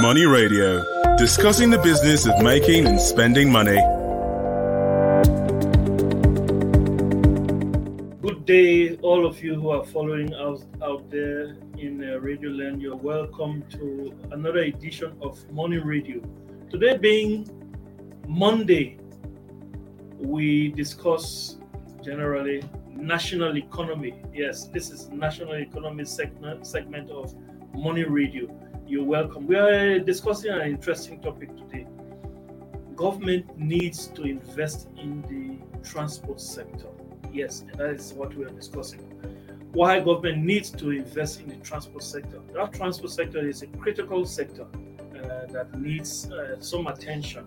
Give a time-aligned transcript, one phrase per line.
[0.00, 0.82] Money Radio,
[1.16, 3.76] discussing the business of making and spending money.
[8.22, 12.80] Good day, all of you who are following us out there in uh, Radio Land.
[12.80, 16.20] You're welcome to another edition of Money Radio.
[16.70, 17.48] Today being
[18.26, 18.98] Monday,
[20.18, 21.58] we discuss
[22.02, 24.14] generally national economy.
[24.32, 27.34] Yes, this is national economy segment segment of
[27.74, 28.48] Money Radio.
[28.92, 29.46] You're welcome.
[29.46, 31.86] We are discussing an interesting topic today.
[32.94, 36.88] Government needs to invest in the transport sector.
[37.32, 39.00] Yes, and that is what we are discussing.
[39.72, 42.40] Why government needs to invest in the transport sector.
[42.52, 47.46] That transport sector is a critical sector uh, that needs uh, some attention.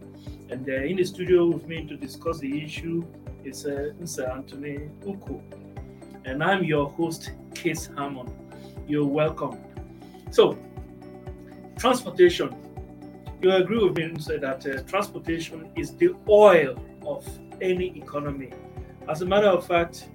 [0.50, 3.06] And uh, in the studio with me to discuss the issue
[3.44, 4.36] is uh, Mr.
[4.36, 5.40] Anthony Uku.
[6.26, 8.34] And I'm your host, Case Hammond.
[8.88, 9.60] You're welcome.
[10.32, 10.58] So,
[11.78, 12.56] transportation.
[13.42, 17.28] You agree with me say that uh, transportation is the oil of
[17.62, 18.52] any economy.
[19.08, 20.10] As a matter of fact,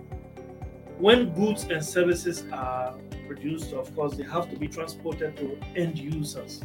[0.98, 2.94] when goods and services are
[3.26, 6.62] produced, of course, they have to be transported to end users.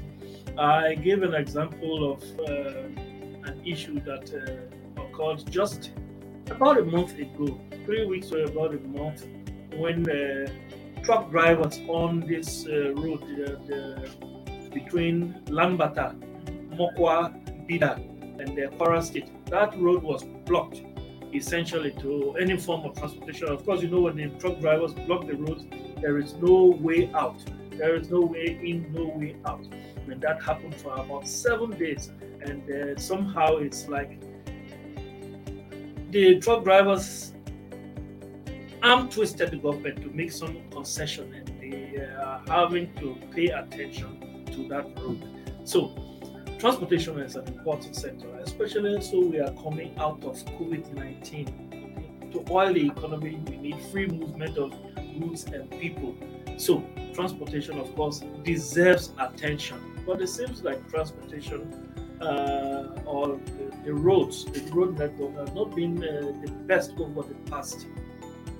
[0.57, 5.91] I gave an example of uh, an issue that uh, occurred just
[6.49, 9.27] about a month ago, three weeks or about a month,
[9.75, 10.47] when uh,
[11.03, 14.09] truck drivers on this uh, road the,
[14.75, 16.13] between Lambata,
[16.77, 17.33] Mokwa,
[17.67, 17.95] Bida,
[18.39, 20.83] and the Kwara State, that road was blocked
[21.33, 23.47] essentially to any form of transportation.
[23.47, 25.65] Of course, you know when the truck drivers block the roads,
[26.01, 27.39] there is no way out.
[27.71, 29.65] There is no way in, no way out.
[30.07, 34.21] And that happened for about seven days, and uh, somehow it's like
[36.11, 37.33] the truck drivers
[38.83, 44.24] arm twisted the government to make some concession, and they are having to pay attention
[44.55, 45.23] to that road.
[45.63, 45.95] So,
[46.59, 52.31] transportation is an important sector, especially so we are coming out of COVID 19.
[52.31, 54.73] To oil the economy, we need free movement of
[55.19, 56.15] goods and people.
[56.57, 56.83] So,
[57.13, 59.79] transportation, of course, deserves attention.
[60.05, 65.75] But it seems like transportation uh, or the, the, roads, the road network, have not
[65.75, 67.87] been uh, the best over the past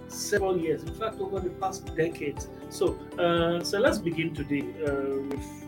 [0.07, 0.83] several years.
[0.83, 2.47] In fact, over the past decades.
[2.69, 5.64] So, uh, so let's begin today uh, with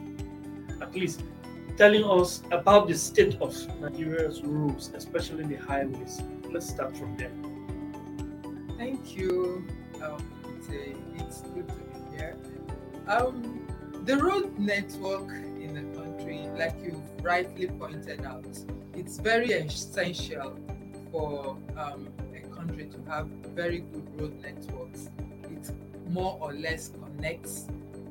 [0.81, 1.23] at least
[1.77, 6.21] telling us about the state of Nigeria's roads, especially the highways.
[6.51, 7.31] Let's start from there.
[8.77, 9.65] Thank you.
[10.01, 10.17] Um,
[10.57, 12.35] it's, a, it's good to be here.
[13.07, 13.65] Um,
[14.05, 18.45] the road network in the country, like you rightly pointed out,
[18.93, 20.57] it's very essential
[21.11, 25.09] for um, a country to have very good road networks.
[25.43, 25.71] It
[26.09, 27.67] more or less connects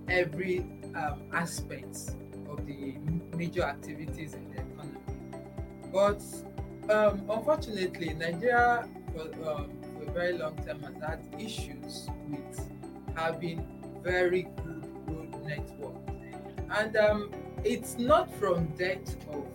[0.08, 0.60] every
[0.94, 2.10] um, aspect
[2.56, 2.94] of the
[3.36, 4.98] major activities in the economy.
[5.92, 6.22] But
[6.92, 12.70] um, unfortunately, Nigeria for, um, for a very long time has had issues with
[13.14, 13.66] having
[14.02, 15.96] very good road network.
[16.70, 17.30] And um,
[17.64, 19.46] it's not from debt of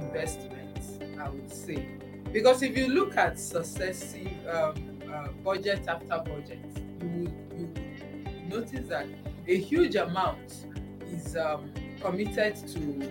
[0.00, 0.78] investment,
[1.18, 1.86] I would say.
[2.32, 4.74] Because if you look at successive um,
[5.12, 6.58] uh, budget after budget,
[7.00, 9.06] you will, you will notice that
[9.46, 10.66] a huge amount
[11.12, 11.70] is um,
[12.04, 13.10] committed to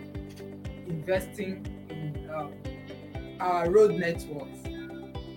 [0.87, 2.53] investing in um,
[3.39, 4.59] our road networks.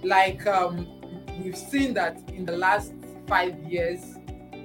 [0.04, 0.86] Like um,
[1.42, 2.92] we've seen that in the last
[3.26, 4.18] five years,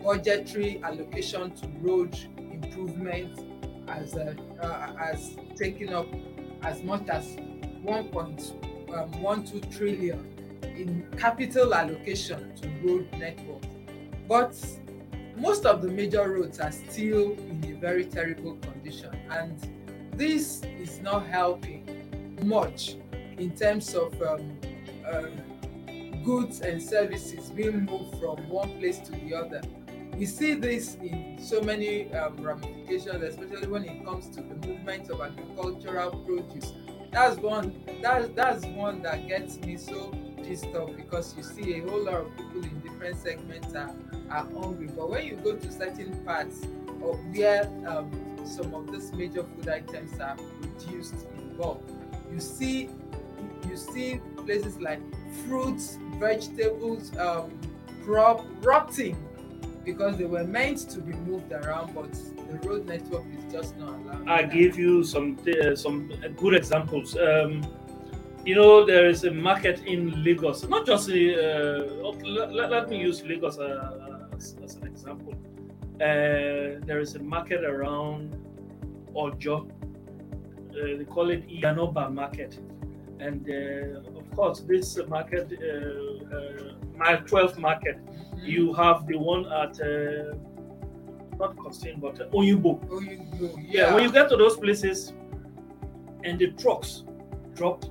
[0.03, 3.39] budgetary allocation to road improvement
[3.87, 6.07] has, uh, uh, has taken up
[6.63, 7.37] as much as
[7.85, 13.67] 1.12 um, trillion in capital allocation to road networks.
[14.27, 14.53] But
[15.37, 18.80] most of the major roads are still in a very terrible condition
[19.29, 19.57] and
[20.13, 22.95] this is not helping much
[23.37, 24.57] in terms of um,
[25.11, 29.61] um, goods and services being moved from one place to the other.
[30.15, 35.09] We see this in so many um, ramifications, especially when it comes to the movement
[35.09, 36.73] of agricultural produce.
[37.11, 37.83] That's one.
[38.01, 40.13] That's that's one that gets me so
[40.43, 43.93] pissed off because you see a whole lot of people in different segments are
[44.29, 44.89] are hungry.
[44.95, 46.63] But when you go to certain parts
[47.03, 51.81] of where um, some of these major food items are produced in bulk,
[52.31, 52.89] you see
[53.69, 54.99] you see places like
[55.45, 57.51] fruits, vegetables, um,
[58.03, 59.15] crop rotting
[59.85, 63.93] because they were meant to be moved around, but the road network is just not
[63.99, 64.29] allowing.
[64.29, 67.17] I give you some uh, some good examples.
[67.17, 67.65] Um,
[68.45, 73.23] you know, there is a market in Lagos, not just uh, let, let, me use
[73.23, 75.33] Lagos uh, as, as, an example.
[76.01, 78.35] Uh, there is a market around
[79.15, 79.67] Ojo.
[80.71, 82.59] Uh, they call it Yanoba Market.
[83.19, 88.47] And uh, of course, this market, uh, uh, mile 12 market, Mhm.
[88.47, 90.33] you have the one at uh,
[91.37, 92.79] not Costain, but uh, Oyingbo.
[93.01, 93.59] You go.
[93.69, 93.93] Yeah.
[93.93, 95.13] when you get to those places,
[96.23, 97.03] and the trucks
[97.53, 97.83] drop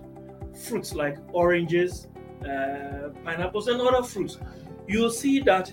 [0.64, 2.08] fruits like oranges,
[2.42, 4.38] uh, pineapples, and other fruits,
[4.88, 5.72] you'll see that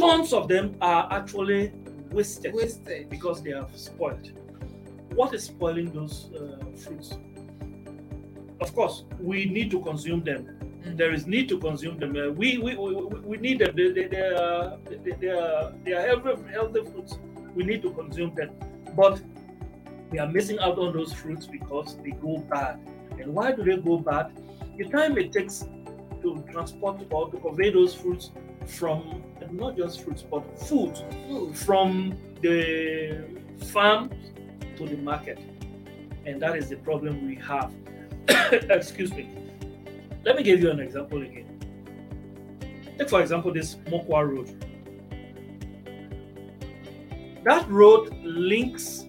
[0.00, 1.72] tons of them are actually
[2.10, 3.08] wasted wasted.
[3.10, 4.32] because they are spoiled.
[5.14, 7.18] What is spoiling those uh, fruits?
[8.60, 10.46] Of course, we need to consume them.
[10.84, 10.96] Mhm.
[10.96, 12.10] There is need to consume them.
[12.16, 13.74] Uh, we, we, we, we- we need them.
[13.76, 17.18] They, they, they, are, they, they are, they are healthy, healthy fruits.
[17.54, 18.50] We need to consume them.
[18.96, 19.20] But
[20.10, 22.78] we are missing out on those fruits because they go bad.
[23.18, 24.32] And why do they go bad?
[24.78, 25.64] The time it takes
[26.22, 28.30] to transport or to convey those fruits
[28.66, 30.96] from not just fruits but food
[31.54, 33.24] from the
[33.72, 34.10] farm
[34.76, 35.38] to the market.
[36.26, 37.72] And that is the problem we have.
[38.70, 39.28] Excuse me.
[40.24, 41.46] Let me give you an example again.
[42.98, 44.66] Take, for example, this Mokwa Road.
[47.44, 49.06] That road links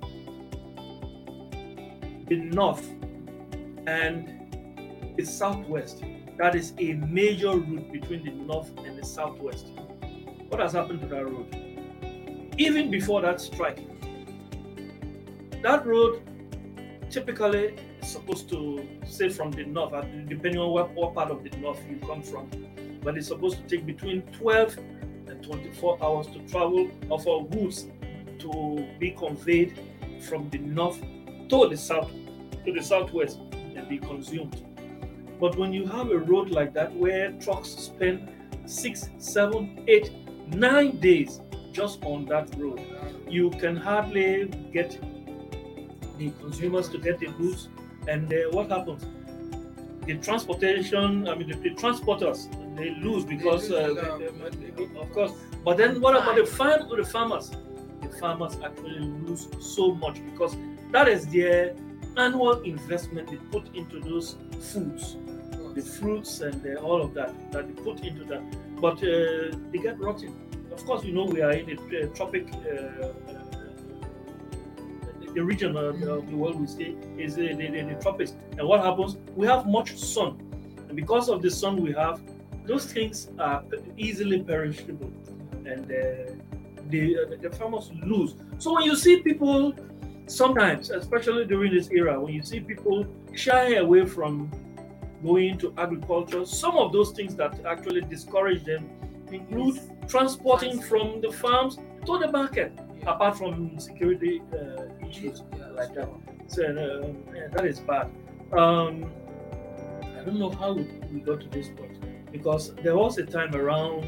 [2.30, 2.88] the north
[3.88, 6.02] and the southwest.
[6.42, 9.68] That is a major route between the north and the southwest.
[10.48, 11.56] What has happened to that road?
[12.58, 13.78] Even before that strike,
[15.62, 16.24] that road
[17.12, 19.92] typically is supposed to say from the north,
[20.28, 22.50] depending on what, what part of the north you come from,
[23.04, 24.80] but it's supposed to take between 12
[25.28, 27.86] and 24 hours to travel or for goods
[28.40, 29.78] to be conveyed
[30.22, 31.00] from the north
[31.50, 32.12] to the south
[32.66, 33.38] to the southwest
[33.76, 34.71] and be consumed.
[35.42, 38.30] But when you have a road like that where trucks spend
[38.66, 40.12] six, seven, eight,
[40.48, 41.42] nine days
[41.72, 42.80] just on that road,
[43.28, 45.00] you can hardly get
[46.18, 47.70] the consumers to get the goods.
[48.08, 49.04] And uh, what happens?
[50.06, 52.48] The transportation, I mean, the, the transporters,
[52.78, 55.32] they lose because, lose uh, lot of they- they- of course.
[55.66, 57.52] But then what about the farm the farmers?
[58.02, 60.56] The farmers actually lose so much because
[60.92, 61.76] that is their
[62.18, 65.18] annual investment they put into those foods,
[65.76, 68.42] the fruits and uh, all of that that they put into that.
[68.80, 70.34] But uh, they get rotten.
[70.72, 72.48] Of course, you know we are in a uh, tropic.
[72.54, 73.42] Uh, uh,
[75.34, 78.68] the region of, of the world we stay is uh, the, the, the tropics, and
[78.68, 79.18] what happens?
[79.36, 80.38] We have much sun,
[80.88, 82.22] and because of the sun we have,
[82.66, 83.64] those things are
[83.98, 85.12] easily perishable,
[85.66, 86.34] and uh,
[86.90, 88.36] the uh, the farmers lose.
[88.58, 89.74] So when you see people,
[90.28, 94.52] sometimes, especially during this era, when you see people shy away from
[95.24, 98.90] going into agriculture, some of those things that actually discourage them
[99.32, 103.12] include transporting from the farms to the market, Yeah.
[103.14, 106.10] apart from security uh, issues Yeah, like that.
[106.48, 108.10] So uh, yeah, that is bad.
[108.52, 109.10] Um,
[110.20, 111.98] I don't know how we, we got to this point
[112.32, 114.06] because there was a time around,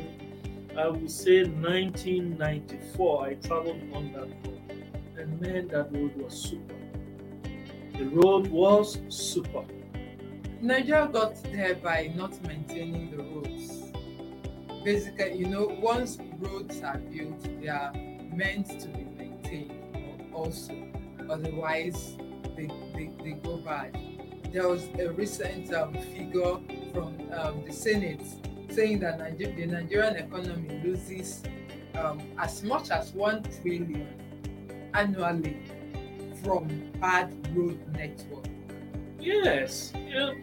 [0.78, 4.62] I would say 1994, I traveled on that road,
[5.18, 6.76] and man, that road was super.
[7.98, 9.64] The road was super.
[10.64, 13.92] Nigeria got there by not maintaining the roads.
[14.86, 17.92] Basically, you know, once roads are built, they are
[18.34, 20.74] meant to be maintained also.
[21.30, 22.16] Otherwise,
[22.56, 23.98] they, they, they go bad.
[24.54, 26.56] There was a recent um, figure
[26.94, 28.24] from um, the Senate
[28.70, 31.44] saying that Niger- the Nigerian economy loses
[31.96, 34.08] um, as much as 1 trillion
[34.94, 35.58] annually
[36.42, 38.46] from bad road network.
[39.24, 39.94] Yes,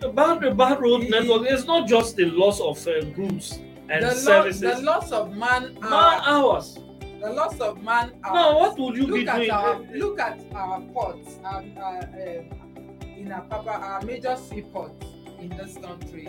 [0.01, 3.59] the bad, bad road network is not just the loss of uh, goods
[3.91, 4.61] and the, lo- services.
[4.61, 6.79] the loss of man, man hour, hours.
[7.21, 8.35] the loss of man hours.
[8.35, 9.51] Now, what would you be look at doing?
[9.51, 15.05] our look at our ports um, uh, um, in Apapa, our major seaports
[15.39, 16.27] in this country,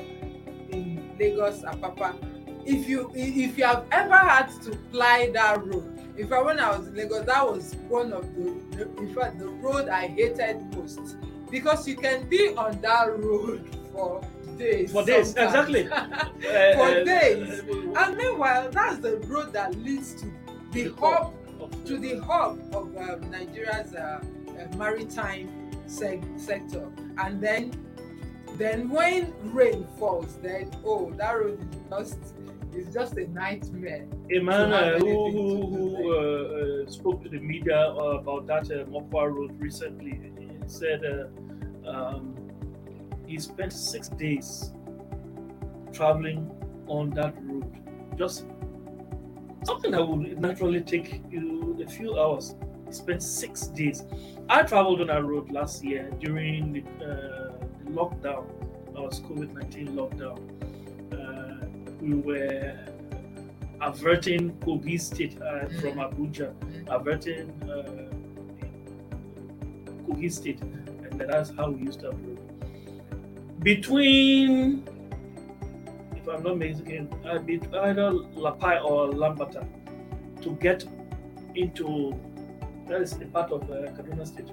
[0.71, 2.15] in Lagos, Apapa.
[2.65, 6.77] If you if you have ever had to ply that road, in fact when I
[6.77, 10.75] was in Lagos, that was one of the, the in fact the road I hated
[10.75, 11.15] most
[11.51, 14.21] because you can be on that road for
[14.57, 14.91] days.
[14.91, 15.69] For days, sometimes.
[15.69, 15.89] exactly.
[15.91, 17.59] Uh, For uh, days.
[17.59, 20.31] uh, and meanwhile, that's the road that leads to
[20.71, 25.49] the hub of- to the hub of um, Nigeria's uh, uh, maritime
[25.87, 26.87] seg- sector.
[27.17, 27.71] And then,
[28.57, 32.19] then when rain falls, then oh, that road is just
[32.73, 34.07] is just a nightmare.
[34.33, 38.63] a man uh, who, who, who uh, uh, spoke to the media uh, about that
[38.71, 40.31] uh, Mokwa road recently
[40.63, 42.35] he said uh, um,
[43.27, 44.73] he spent six days
[45.93, 46.49] traveling
[46.87, 47.65] on that road.
[48.17, 48.45] Just
[49.63, 52.55] something that would naturally take you a few hours.
[52.87, 54.03] He spent six days.
[54.49, 57.53] I traveled on that road last year during the, uh,
[57.83, 58.45] the lockdown,
[58.97, 60.39] our COVID 19 lockdown.
[61.13, 61.65] Uh,
[62.01, 62.77] we were
[63.79, 66.53] averting Kogi State uh, from Abuja,
[66.87, 68.13] averting uh,
[70.11, 72.39] Kogi State, and that's how we used to road.
[73.59, 74.83] Between,
[76.15, 77.39] if I'm not mistaken, uh,
[77.83, 79.67] either Lapai or Lambata
[80.41, 80.85] to get
[81.55, 82.15] into
[82.87, 84.49] that is a part of uh, Kaduna State,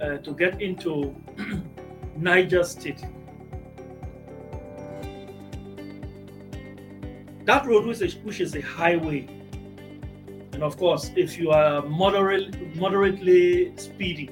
[0.00, 1.14] a uh, to get into
[2.16, 3.04] Niger State.
[7.44, 9.28] That road, which is, which is a highway,
[10.52, 14.30] and of course, if you are moderate, moderately speedy,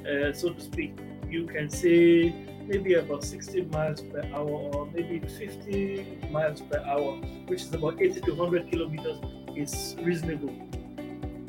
[0.00, 0.94] uh, so to speak,
[1.28, 2.34] you can say
[2.66, 8.00] maybe about 60 miles per hour or maybe 50 miles per hour, which is about
[8.00, 9.18] 80 to 100 kilometers,
[9.56, 10.54] is reasonable.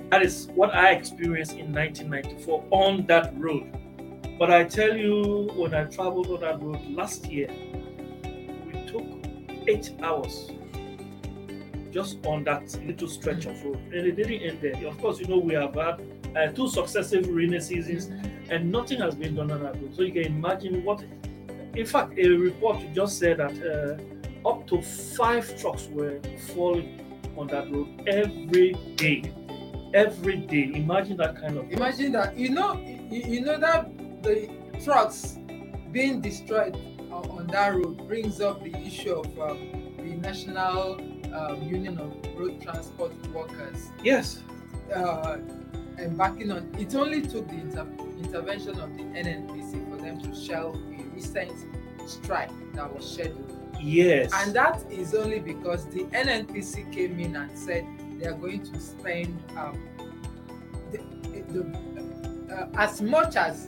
[0.10, 3.68] That is what I experienced in 1994 on that road.
[4.40, 7.50] But I tell you, when I traveled on that road last year,
[8.66, 9.06] we took
[9.68, 10.52] eight hours
[11.94, 13.80] just on that little stretch of road.
[13.94, 14.88] And it didn't end there.
[14.88, 16.02] Of course, you know, we have had
[16.36, 18.10] uh, two successive rainy seasons
[18.50, 19.96] and nothing has been done on that road.
[19.96, 21.04] So you can imagine what,
[21.76, 26.20] in fact, a report just said that uh, up to five trucks were
[26.54, 27.00] falling
[27.38, 29.32] on that road every day.
[29.94, 30.72] Every day.
[30.74, 31.72] Imagine that kind of.
[31.72, 32.36] Imagine that.
[32.36, 32.74] You know,
[33.12, 33.92] you, you know that
[34.24, 34.50] the
[34.84, 35.38] trucks
[35.92, 36.76] being destroyed
[37.12, 42.14] on, on that road brings up the issue of um, the National um, Union of
[42.38, 44.42] Road Transport Workers Yes.
[44.94, 45.38] uh,
[45.98, 46.70] embarking on.
[46.80, 47.88] It only took the inter-
[48.24, 51.52] intervention of the NNPC for them to shelve a recent
[52.08, 53.50] strike that was scheduled.
[53.82, 54.32] Yes.
[54.34, 57.86] And that is only because the NNPC came in and said
[58.20, 59.78] they are going to spend um,
[60.92, 61.00] the,
[61.52, 63.68] the, uh, as much as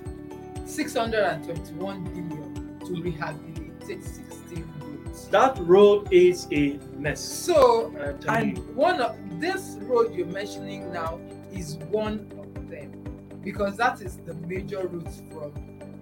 [0.65, 4.24] 621 billion to rehabilitate 16 roads.
[5.35, 7.19] That road is a mess.
[7.19, 7.93] So,
[8.29, 8.63] and you.
[8.73, 11.19] one of this road you're mentioning now
[11.51, 12.89] is one of them
[13.43, 15.51] because that is the major route from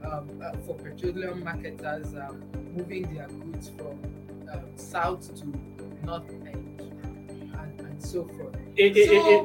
[0.05, 2.43] um, uh, for petroleum marketers um,
[2.77, 3.95] moving their goods from
[4.53, 5.45] um, south to
[6.05, 6.79] north end
[7.59, 8.55] and, and so forth.
[8.77, 9.43] A, So,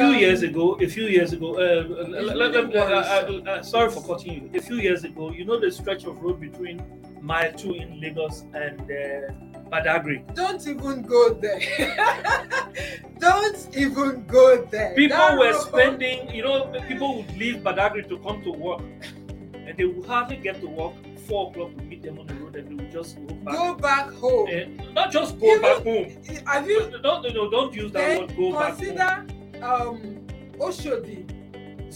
[0.00, 3.46] few um, years ago, a few years ago, uh, let- let- let- worrisome.
[3.46, 4.50] uh, uh, sorry for cutting you.
[4.54, 6.78] A few years ago, you know the stretch of road between
[7.20, 9.32] Mile 2 in Lagos and uh,
[9.70, 10.22] Badagry.
[10.34, 11.60] Don't even go there.
[13.18, 14.94] Don't even go there.
[14.94, 18.80] People That were road- spending, you know, people would leave Badagry to come to work,
[19.54, 20.94] and they would hardly get to work.
[21.26, 23.54] Four o'clock would meet them on the road, and they would just go back.
[23.54, 24.48] Go back home.
[24.48, 26.46] And not just go Even- back home.
[26.46, 28.36] Have you Don't, don't, no, don't use that word.
[28.36, 28.76] Go back home.
[28.76, 29.26] consider
[29.62, 30.26] um
[30.58, 31.26] Oshodi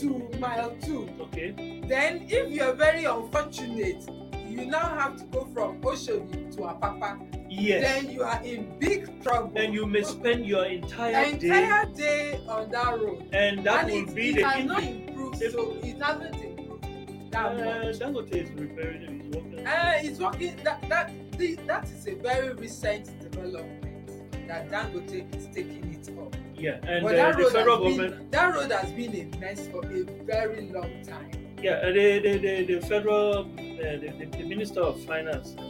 [0.01, 1.09] to mile two.
[1.21, 1.81] Okay.
[1.87, 4.05] Then if you're very unfortunate,
[4.53, 7.19] you now have to go from Oshodi to Apapa.
[7.49, 7.83] Yes.
[7.83, 9.53] Then you are in big trouble.
[9.57, 13.29] and you may spend your entire, day, entire day on that road.
[13.33, 16.87] and that and will it, be it the has not improved, so it hasn't improved
[17.31, 17.67] that much.
[17.67, 19.23] Uh, Dangote is repairing it.
[19.23, 19.67] He's working.
[19.67, 20.57] Uh, it's working.
[20.65, 26.35] That that the, that is a very recent development that Dangote is taking it up.
[26.55, 28.19] yeah, and but uh, that the road federal has government.
[28.19, 31.31] been that road has been a mess for a very long time.
[31.63, 33.45] Yeah, uh, the, the, the, the federal,
[33.77, 35.63] the, the, the Minister of Finance, uh,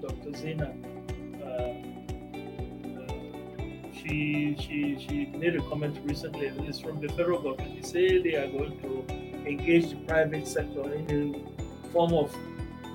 [0.00, 0.32] Dr.
[0.36, 0.72] Zena,
[1.42, 1.46] uh,
[2.98, 6.46] uh, she, she, she made a comment recently.
[6.66, 7.82] It's from the federal government.
[7.82, 12.34] They say they are going to engage the private sector in the form of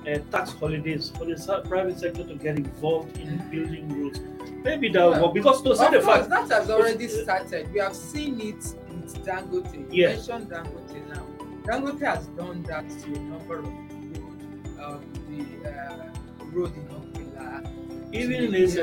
[0.06, 4.20] uh, tax holidays for the private sector to get involved in building roads.
[4.62, 7.72] Maybe that will Well, work because to say the course, fact, that has already started.
[7.72, 8.56] We have seen it
[8.88, 9.74] with Dangote.
[9.74, 10.08] You Yeah.
[10.16, 10.83] mentioned Dangote.
[11.64, 13.94] Dangote has done that to a number of roads.
[14.80, 15.00] Um,
[15.62, 16.10] the uh,
[16.52, 18.14] road in Okila.
[18.14, 18.82] even in this uh,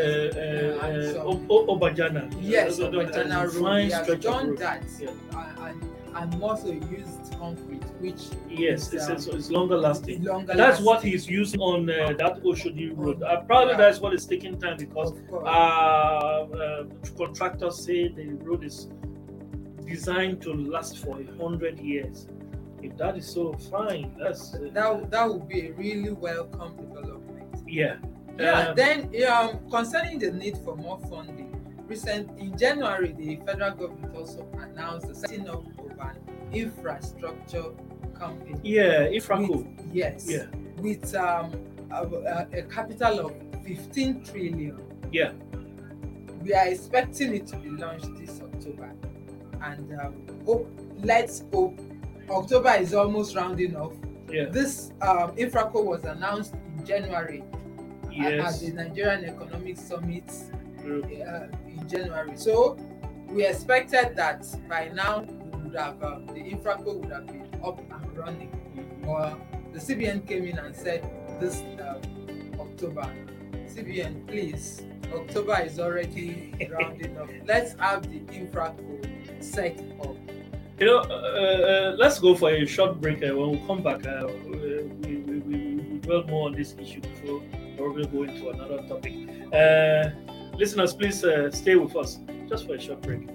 [0.81, 3.53] uh, uh, some- O- O- Obajana, Yes, uh, Obajana Road.
[3.63, 4.57] fine We have stretch of done road.
[4.57, 4.83] that.
[4.99, 5.09] Yeah.
[5.33, 5.85] Uh, and,
[6.33, 10.23] and also used concrete, which Yes, is, it's, um, it's, longer lasting.
[10.23, 13.21] longer That's what he's using on uh, that Oshodi road.
[13.21, 13.77] Uh, probably Yeah.
[13.77, 16.83] that's what is taking time because uh, uh,
[17.15, 18.89] contractors say the road is
[19.85, 22.27] designed to last for a hundred years.
[22.81, 24.15] If that is so, fine.
[24.19, 27.55] That's uh, that that would be a really welcome development.
[27.67, 27.97] yeah.
[28.39, 28.69] Yeah.
[28.69, 31.53] Um, then um, concerning the need for more funding,
[31.87, 36.17] recent in January the federal government also announced the setting up of an
[36.53, 37.65] infrastructure
[38.17, 38.55] company.
[38.63, 39.65] yeah, Infraco.
[39.77, 40.25] With, yes.
[40.27, 40.45] Yeah.
[40.77, 41.53] With um,
[41.91, 43.33] a, a- a capital of
[43.65, 44.79] 15 trillion.
[45.11, 45.33] Yeah.
[46.41, 48.91] We are expecting it to be launched this October.
[49.61, 50.67] and um, hope,
[51.03, 51.79] let's hope
[52.31, 53.93] October is almost rounding off.
[54.29, 54.45] Yeah.
[54.45, 57.43] This um, Infraco was announced in January
[58.19, 60.23] at- at the Nigerian Economic Summit
[60.79, 62.31] uh, in January.
[62.35, 62.77] So
[63.27, 67.79] we expected that by now we would have um, the Infraco would have been up
[67.79, 68.51] and running.
[69.05, 69.35] Or
[69.73, 71.09] the CBN came in and said
[71.39, 72.01] this um,
[72.59, 73.09] October,
[73.67, 74.81] CBN, please,
[75.13, 77.29] October is already rounding up.
[77.45, 80.15] Let's have the Infraco set up.
[80.81, 83.21] You know, uh, uh, let's go for a short break.
[83.21, 86.73] Uh, when we come back, uh, we, we, we, we we dwell more on this
[86.81, 87.39] issue before
[87.77, 89.13] probably go into another topic.
[89.53, 90.09] Uh,
[90.57, 92.17] listeners, please uh, stay with us
[92.49, 93.29] just for a short break.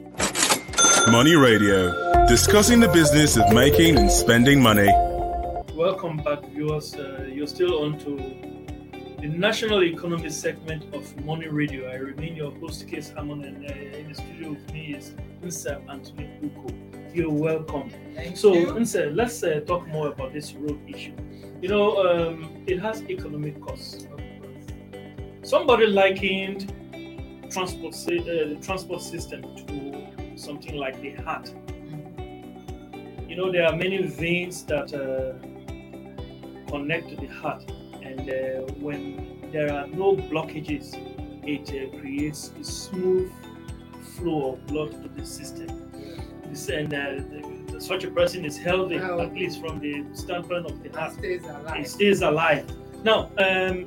[1.12, 4.91] Money Radio, discussing the business of making and spending money.
[5.73, 6.97] Welcome back, viewers.
[6.97, 8.17] Uh, you're still on to
[9.21, 11.88] the National Economy segment of Money Radio.
[11.93, 15.88] I remain your host, Case Hammond, and uh, in the studio with me is Nsa
[15.88, 16.86] Anthony Uko.
[17.17, 17.91] You're welcome.
[18.15, 18.67] Thank So, you.
[18.67, 21.15] Nsa, let's uh, talk more about this road issue.
[21.63, 24.07] You know, um, it has economic costs.
[25.43, 26.71] Somebody likened
[27.51, 31.55] transport uh, the transport system to something like the heart.
[33.27, 35.39] You know, there are many veins that uh,
[36.71, 37.63] connect to the heart,
[38.03, 40.93] and uh, when there are no blockages,
[41.49, 43.33] it uh, creates a smooth
[44.19, 45.86] flow of blood to the system.
[46.50, 46.99] And uh,
[47.71, 49.21] the- such a person is healthy, Oh.
[49.21, 51.87] at least from the standpoint of the heart stays it alive.
[51.87, 52.65] stays alive.
[53.05, 53.87] Now, um,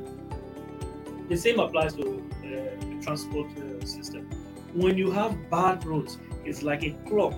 [1.27, 2.49] the same applies to uh,
[2.85, 4.29] the transport uh, system.
[4.73, 7.33] When you have bad roads, it's like a clock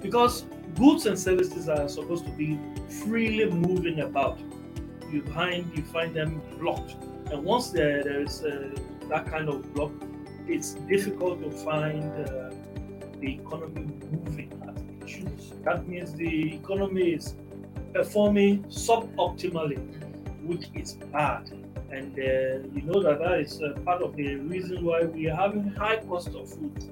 [0.00, 0.44] because
[0.76, 2.58] goods and services are supposed to be
[3.02, 4.38] freely moving about.
[5.12, 6.92] You find you find them blocked,
[7.30, 8.70] and once there, there is uh,
[9.10, 9.92] that kind of block,
[10.48, 12.50] it's difficult to find uh,
[13.20, 14.43] the economy moving as it should.
[15.64, 17.34] That means the economy is
[17.92, 19.78] performing suboptimally
[20.44, 21.50] which is bad.
[21.90, 25.36] And uh, you know that that is uh, part of the reason why we are
[25.36, 26.90] having high cost of food.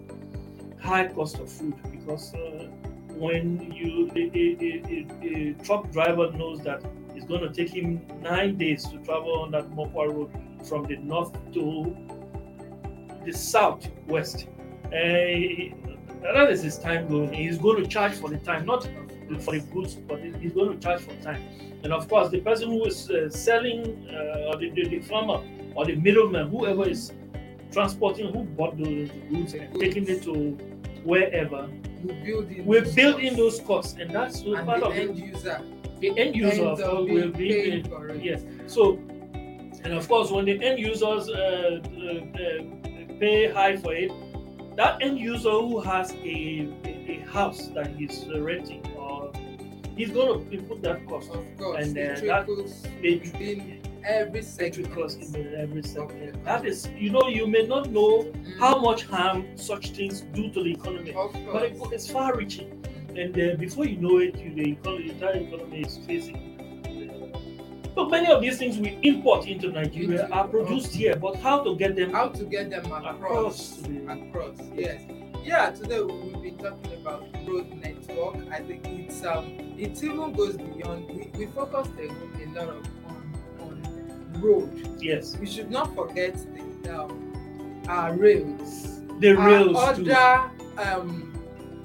[0.81, 2.68] High cost of food because uh,
[3.14, 6.83] when you a, truck driver knows that
[7.14, 10.31] it's going to take him nine days to travel on that Mokwa road
[10.66, 11.97] from the north to
[13.25, 14.47] the southwest.
[14.87, 15.75] Uh,
[16.23, 17.33] that is his time going.
[17.33, 18.88] He's going to charge for the time, not
[19.41, 21.43] for the goods, but he's going to charge for time.
[21.85, 25.41] And of course, the person who is uh, selling, uh, or the, the, the farmer,
[25.75, 27.12] or the middleman, whoever is
[27.73, 30.57] transporting, who bought the goods and taking it to
[31.05, 31.69] wherever,
[32.05, 33.59] We build in we're those building costs.
[33.59, 35.61] those costs, and that's and part the of end user
[36.01, 38.23] The end user, of ends up course, will be for it.
[38.23, 38.43] Yes.
[38.67, 38.99] So,
[39.85, 42.07] and of course, when the end users uh, uh,
[42.43, 44.12] uh, pay high for it,
[44.76, 49.32] that end user who has a, a, a house that he's renting, or
[49.96, 51.30] he's going to put that cost.
[51.30, 52.46] Of course, And, uh, that-
[53.02, 54.94] in every segment.
[54.94, 56.32] cost in every the sector.
[56.44, 60.50] That is, you know, you may not know Mm, how much harm such things do
[60.50, 61.12] to the economy,
[61.52, 62.82] but it, it's far-reaching.
[63.16, 66.52] And uh, before you know it, you, the, economy, the entire economy is facing.
[67.96, 71.37] Uh, Look, many of these things we import into Nigeria Into- are produced here, but
[71.37, 73.78] how to get them How to get them across?
[73.81, 73.83] across?
[74.09, 75.02] Across, yes.
[75.44, 78.37] Yeah, today we've been talking about road network.
[78.52, 81.09] I think it's um it even goes beyond.
[81.09, 84.96] We, we focused a, a lot of on on road.
[85.00, 86.37] Yes, We should not forget
[86.85, 89.00] the um, our rails.
[89.18, 90.12] the our rails too.
[90.12, 91.28] other um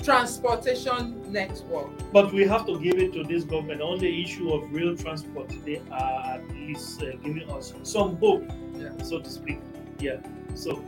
[0.04, 1.90] transportation network.
[2.12, 5.50] But we have to give it to this government on the issue of rail transport.
[5.66, 8.44] They are at least uh, giving us some hope,
[8.76, 9.02] Yeah.
[9.04, 9.60] so to speak.
[10.00, 10.18] Yeah.
[10.56, 10.84] So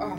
[0.00, 0.18] Ah,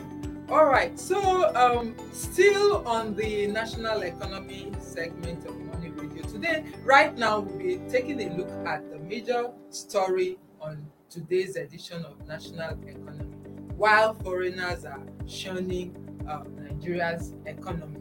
[0.50, 0.98] all right.
[1.00, 6.66] So, um, still on the national economy segment of Money Radio today.
[6.84, 12.28] Right now, we'll be taking a look at the major story on today's edition of
[12.28, 13.36] National Economy.
[13.76, 15.96] While foreigners are shunning
[16.30, 18.01] uh, Nigeria's economy,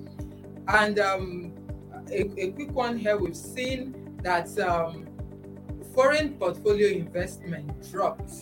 [0.69, 1.53] and um,
[2.11, 5.07] a, a quick one here, we've seen that um,
[5.95, 8.33] foreign portfolio investment dropped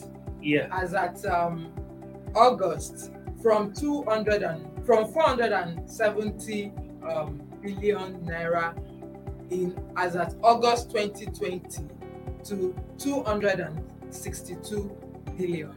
[0.42, 0.68] yeah.
[0.72, 1.72] as at um,
[2.34, 8.76] August from 200 and from 470 um, billion naira
[9.50, 11.84] in as at August 2020
[12.44, 14.96] to 262
[15.36, 15.72] billion.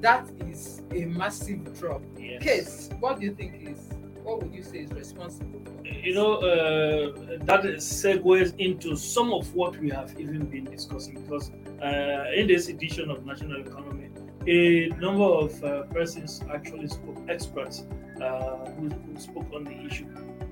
[0.00, 2.02] That is a massive drop.
[2.18, 2.42] Yes.
[2.42, 3.91] Case, what do you think is
[4.22, 5.60] what would you say is responsible?
[5.84, 11.50] You know, uh, that segues into some of what we have even been discussing because
[11.82, 14.10] uh, in this edition of National Economy,
[14.46, 17.84] a number of uh, persons actually spoke, experts
[18.20, 20.06] uh, who, who spoke on the issue,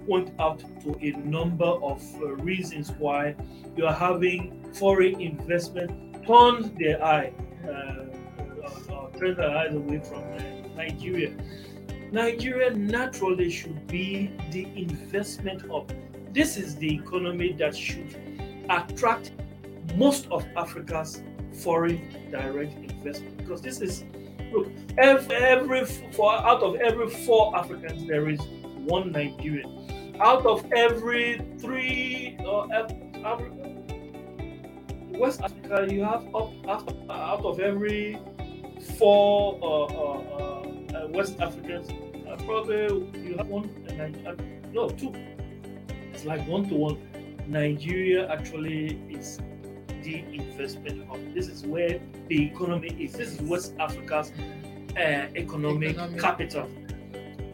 [0.06, 3.34] point out to a number of uh, reasons why
[3.76, 5.90] you are having foreign investment
[6.26, 7.32] turn their eye,
[7.64, 10.22] uh, turn their eyes away from
[10.76, 11.32] Nigeria.
[12.12, 15.92] Nigeria naturally should be the investment hub.
[16.32, 18.16] This is the economy that should
[18.68, 19.32] attract
[19.96, 24.04] most of Africa's foreign direct investment because this is
[24.52, 24.68] look
[24.98, 28.40] every, every four out of every four Africans there is
[28.84, 30.16] one Nigerian.
[30.20, 32.66] Out of every three uh,
[33.24, 33.76] Africa,
[35.12, 38.18] West Africa, you have up after, out of every
[38.98, 40.59] four uh, uh,
[40.94, 41.90] uh, West Africans,
[42.26, 43.68] uh, probably you have one.
[43.88, 44.34] Uh,
[44.72, 45.14] no, two.
[46.12, 46.98] It's like one to one.
[47.46, 49.38] Nigeria actually is
[50.02, 51.20] the investment hub.
[51.34, 53.12] This is where the economy is.
[53.12, 54.32] This is West Africa's
[54.96, 56.68] uh, economic, economic, capital.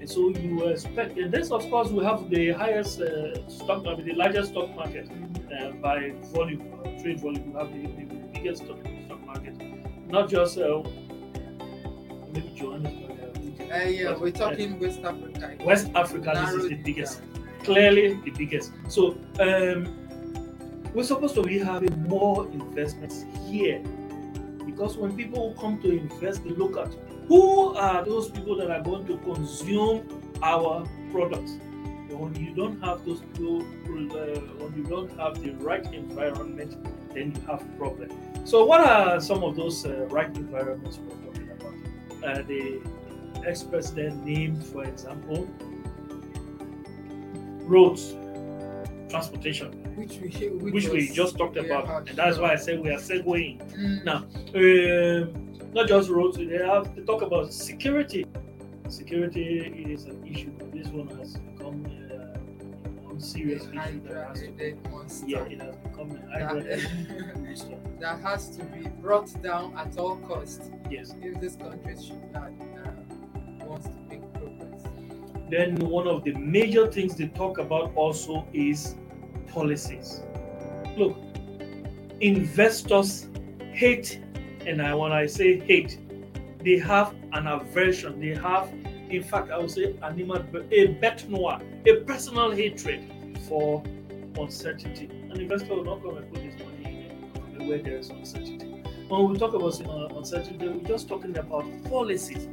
[0.00, 4.04] And so you expect, and this of course we have the highest uh, stock market,
[4.04, 6.62] the largest stock market uh, by volume,
[7.02, 7.52] trade volume.
[7.52, 9.54] We have the, the biggest stock, stock, market,
[10.08, 10.82] not just uh,
[12.32, 13.05] maybe Johannesburg.
[13.72, 15.56] Uh, yeah, we're talking West Africa.
[15.64, 17.22] West Africa, is the biggest,
[17.64, 18.72] clearly the biggest.
[18.88, 23.82] So um, we're supposed to be having more investments here
[24.64, 26.94] because when people come to invest, they look at
[27.26, 30.06] who are those people that are going to consume
[30.42, 31.52] our products.
[32.08, 36.76] When you don't have those people, uh, when you don't have the right environment,
[37.12, 38.10] then you have a problem.
[38.46, 42.38] So, what are some of those uh, right environments we're talking about?
[42.38, 42.80] Uh, the
[43.46, 45.48] ex-president named, for example,
[47.62, 48.14] roads,
[49.08, 52.90] transportation, which we which, which we just talked about, and that's why I said we
[52.90, 54.04] are segueing mm.
[54.04, 54.24] now.
[54.54, 58.26] Um, not just roads, they have to talk about security.
[58.88, 60.52] Security is an issue.
[60.72, 64.74] This one has become uh, a serious issue that has to be,
[65.26, 70.70] yeah, it has become that, that has to be brought down at all costs.
[70.90, 71.14] Yes.
[71.20, 72.52] If this country should not
[75.50, 78.96] Then one of the major things they talk about also is
[79.48, 80.22] policies.
[80.96, 81.16] Look,
[82.20, 83.28] investors
[83.72, 84.20] hate,
[84.66, 86.00] and I when I say hate,
[86.64, 88.18] they have an aversion.
[88.18, 88.72] They have,
[89.08, 93.04] in fact, I would say, animal, a bête noire, a personal hatred
[93.48, 93.84] for
[94.36, 95.06] uncertainty.
[95.30, 97.08] An investor will not come and put his money
[97.52, 98.66] in where there is uncertainty.
[99.08, 102.48] When we talk about uh, uncertainty, we're just talking about policies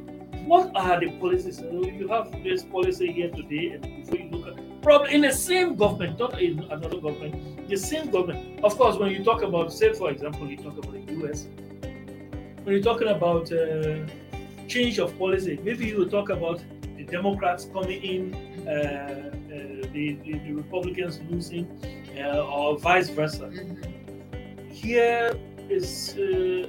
[0.46, 1.60] what are the policies?
[1.60, 5.74] You have this policy here today, and before you look at probably in the same
[5.76, 8.62] government, not in another government, the same government.
[8.62, 11.46] Of course, when you talk about, say, for example, you talk about the US,
[12.64, 14.06] when you're talking about uh,
[14.68, 16.62] change of policy, maybe you talk about
[16.96, 18.34] the Democrats coming in,
[18.66, 21.66] uh, uh, the, the, the, Republicans losing,
[22.18, 23.44] uh, or vice versa.
[23.44, 24.70] Mm-hmm.
[24.70, 25.34] Here
[25.70, 26.68] is uh,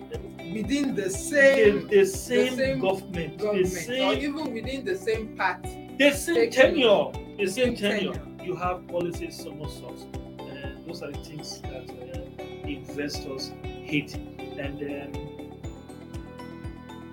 [0.54, 4.86] within the same the, the same, the same government, government the same, or even within
[4.86, 5.96] the same party.
[5.98, 8.14] The same tenure, the same tenure.
[8.14, 8.44] tenure.
[8.44, 10.04] You have policies somersaults.
[10.40, 14.14] Uh, those are the things that uh, investors hate.
[14.16, 15.36] And um,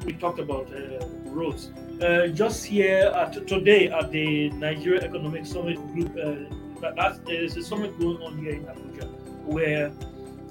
[0.04, 1.70] we talked about uh, roads.
[2.02, 7.62] Uh, just here at, today at the Nigeria Economic Summit Group, uh, that, there's a
[7.62, 9.08] summit going on here in Abuja
[9.46, 9.92] where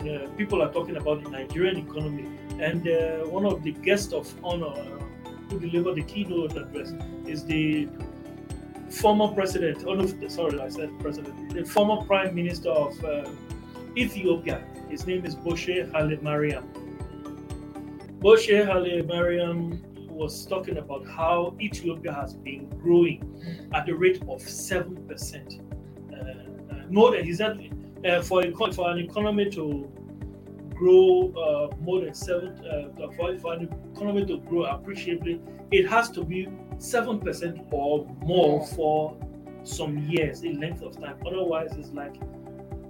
[0.02, 2.28] uh, people are talking about the Nigerian economy
[2.60, 6.94] and uh, one of the guests of honor uh, who delivered the keynote address
[7.28, 7.88] is the
[8.90, 13.30] former president, oh no, sorry, I said president, the former prime minister of uh,
[13.98, 14.64] Ethiopia.
[14.90, 16.68] His name is Moshe Haile Mariam.
[18.20, 23.20] Moshe Haile Mariam was talking about how Ethiopia has been growing
[23.74, 25.62] at the rate of 7%.
[26.12, 27.72] Uh, uh, more than, he said,
[28.06, 29.92] uh, for, for an economy to
[30.82, 35.40] grow uh, more than seven, uh, for, an economy to grow appreciably,
[35.70, 39.16] it has to be seven percent or more for
[39.64, 41.18] some years, in length of time.
[41.28, 42.16] Otherwise, it's like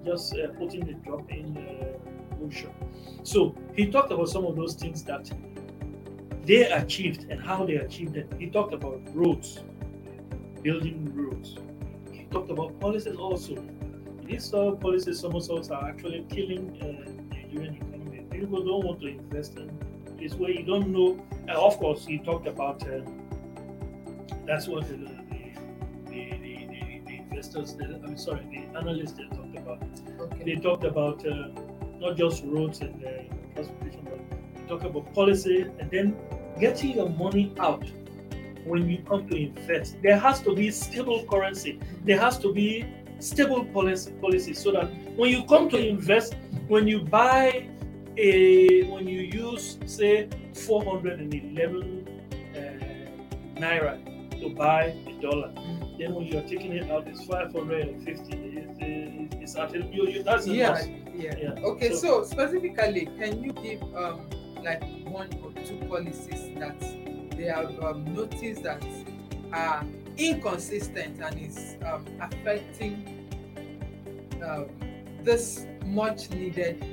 [0.05, 2.71] just uh, putting the drop in the ocean.
[3.23, 5.29] So he talked about some of those things that
[6.45, 8.31] they achieved and how they achieved it.
[8.39, 9.59] He talked about roads,
[10.63, 11.57] building roads.
[12.13, 13.61] He talked about policies also.
[14.23, 17.20] These uh, policies, some of us are actually killing uh,
[17.51, 18.25] Nigerian economy.
[18.31, 19.71] People don't want to invest in
[20.19, 21.23] this where you don't know.
[21.41, 23.01] And of course, he talked about uh,
[24.45, 25.11] that's what the, the,
[26.09, 29.83] the, the investors, I'm sorry, the analysts they talked about.
[30.19, 30.43] Okay.
[30.43, 31.49] They talked about uh,
[31.99, 34.19] not just roads and uh, transportation, but
[34.55, 36.15] they talk about policy and then
[36.59, 37.83] getting your money out
[38.65, 39.97] when you come to invest.
[40.03, 41.79] There has to be stable currency.
[42.05, 42.85] There has to be
[43.19, 44.85] stable policy policy so that
[45.15, 46.35] when you come to invest,
[46.71, 47.67] when you buy
[48.17, 53.99] a when you use say 411 uh, naira
[54.39, 55.51] to buy a dollar,
[55.99, 58.33] then when you're taking it out, it's 550.
[58.33, 60.81] It's, it's at you, you, that's yeah,
[61.13, 61.69] yeah, Yeah.
[61.71, 64.29] Okay, So- so, specifically, can you give um
[64.63, 66.79] like one or two policies that
[67.35, 68.81] they have um, noticed that
[69.51, 69.83] are
[70.17, 72.95] inconsistent and is um, affecting
[74.41, 74.67] um,
[75.23, 76.83] this much needed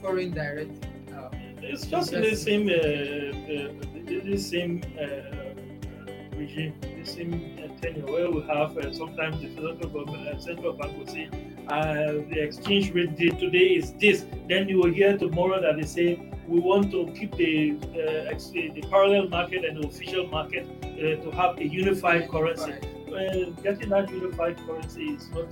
[0.00, 1.30] foreign direct um,
[1.62, 3.72] It's just in the same, uh, uh,
[4.06, 9.48] the, the same uh, regime, the same uh, tenure where we have uh, sometimes the
[9.54, 11.28] federal government, uh, central bank will say
[11.68, 14.24] uh, the exchange rate day today is this.
[14.48, 16.08] Then you will hear tomorrow that they say
[16.48, 21.22] we want to keep the uh, ex- the parallel market and the official market uh,
[21.22, 22.72] to have a unified currency.
[22.72, 25.46] Uh, getting that unified currency is not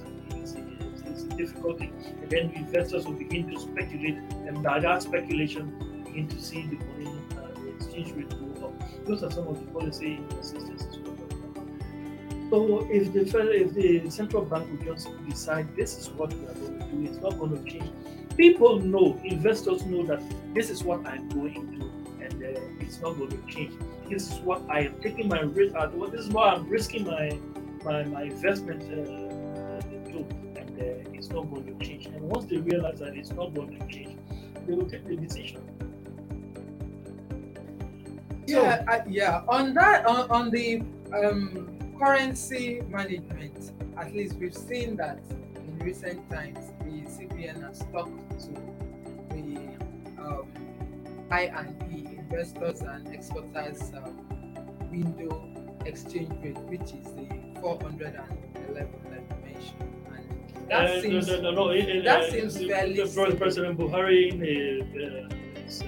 [1.40, 1.92] difficulty.
[2.20, 5.64] And then investors will begin to speculate, and by that speculation,
[6.05, 9.07] begin to see the money, uh, exchange rate go up.
[9.07, 10.70] Those are some of the policy about.
[12.50, 16.46] So if the federal, if the central bank will just decide this is what we
[16.46, 17.90] are going to do, it's not going to change.
[18.37, 20.20] People know, investors know that
[20.53, 21.87] this is what I'm going into,
[22.24, 23.72] and uh, it's not going to change.
[24.09, 25.76] This is what I am taking my risk.
[25.76, 27.38] Uh, this is what I'm risking my
[27.85, 29.30] my, my investment uh,
[31.31, 32.07] it's not going to change.
[32.07, 34.19] And once they realize that it's not going to change,
[34.66, 35.62] they will take the decision.
[38.47, 39.43] Yeah, I, yeah.
[39.49, 40.83] On that, on, on the
[41.14, 45.21] um, currency management, at least we've seen that
[45.55, 48.53] in recent times, the CBN has stuck to
[49.31, 49.77] the
[50.21, 50.49] um,
[51.31, 54.19] I and E investors and exporters um,
[54.90, 55.47] window
[55.87, 57.29] exchange rate, which is the
[57.61, 60.01] 411 that you mentioned,
[60.70, 63.37] that Uh, seems no, no, no, no, it- that uh, seems the- fairly the stable.
[63.37, 65.83] President Buhari in his,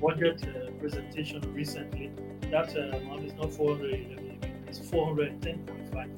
[0.00, 0.38] budget
[0.80, 2.10] presentation recently,
[2.50, 6.08] that uh, amount is not 411, it's 410.5.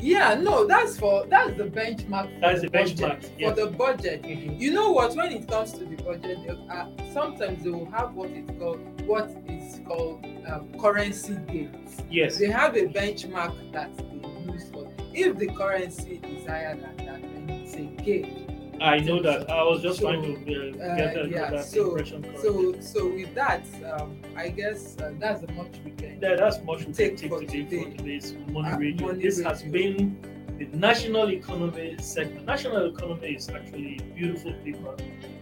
[0.00, 2.32] Yeah, no, that's for that's the benchmark.
[2.34, 3.56] For That's the budget, benchmark, for yes.
[3.56, 4.24] the budget.
[4.24, 5.16] You know what?
[5.16, 6.38] When it comes to the budget,
[6.70, 11.92] uh, sometimes they will have what it's called what is called um, currency gains.
[12.10, 14.86] Yes, They have a benchmark that they use for.
[15.14, 18.44] If the currency is higher than that, then it's a gain.
[18.80, 19.50] I know that.
[19.50, 22.40] I was just So, trying to uh, Uh, get that, yeah, that so impression correct.
[22.42, 26.18] so so with that, um, I guess uh, that's the much we can.
[26.22, 27.96] Yeah, that's much we Take take for today for today.
[27.96, 29.06] today's Money Uh, Radio.
[29.08, 30.16] Money this has been
[30.58, 32.46] the national economy segment.
[32.46, 34.94] National economy is actually beautiful paper,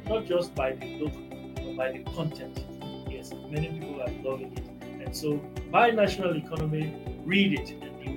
[0.08, 1.12] not just by the book,
[1.56, 2.64] but by the content.
[3.10, 4.64] Yes, many people are loving it.
[5.04, 5.36] And so,
[5.70, 7.68] buy National Economy, read it,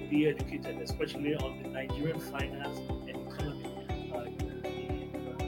[0.09, 3.65] be educated, especially on the Nigerian finance and economy.
[4.13, 5.43] Uh, be, uh.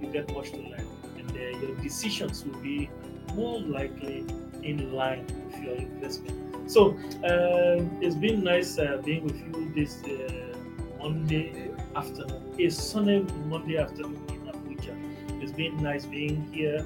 [0.00, 0.86] You get much to learn,
[1.18, 2.90] and uh, your decisions will be
[3.34, 4.24] more likely
[4.62, 6.70] in line with your investment.
[6.70, 6.90] So
[7.24, 10.56] um, it's been nice uh, being with you this uh,
[10.98, 12.54] Monday afternoon.
[12.58, 14.94] It's sunny Monday afternoon in Abuja.
[15.42, 16.84] It's been nice being here.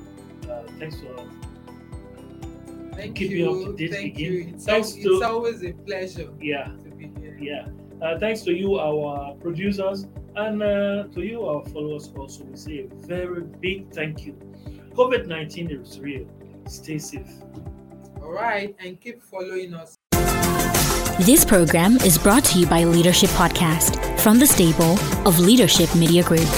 [0.48, 1.41] Uh, thanks for
[2.94, 3.50] Thank keep me you.
[3.50, 4.32] up to date Thank again.
[4.32, 4.52] you.
[4.54, 7.38] It's, Thanks al- to- it's always a pleasure yeah to be here.
[7.40, 7.66] yeah.
[8.06, 12.12] Uh, thanks to you, our producers, and uh, to you, our followers.
[12.18, 14.32] Also, we say a very big thank you.
[14.94, 16.26] COVID nineteen is real.
[16.66, 17.30] Stay safe.
[18.20, 19.98] All right, and keep following us.
[21.20, 26.22] This program is brought to you by Leadership Podcast from the stable of Leadership Media
[26.24, 26.48] Group.